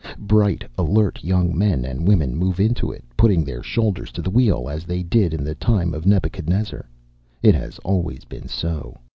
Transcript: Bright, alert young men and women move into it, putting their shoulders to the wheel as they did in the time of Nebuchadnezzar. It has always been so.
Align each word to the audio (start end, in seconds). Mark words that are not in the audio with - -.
Bright, 0.17 0.63
alert 0.79 1.23
young 1.23 1.55
men 1.55 1.85
and 1.85 2.07
women 2.07 2.35
move 2.35 2.59
into 2.59 2.91
it, 2.91 3.03
putting 3.15 3.43
their 3.43 3.61
shoulders 3.61 4.11
to 4.13 4.23
the 4.23 4.31
wheel 4.31 4.67
as 4.67 4.83
they 4.85 5.03
did 5.03 5.31
in 5.31 5.43
the 5.43 5.53
time 5.53 5.93
of 5.93 6.07
Nebuchadnezzar. 6.07 6.89
It 7.43 7.53
has 7.53 7.77
always 7.83 8.25
been 8.25 8.47
so. 8.47 8.97